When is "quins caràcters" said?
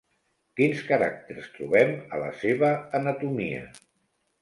0.59-1.51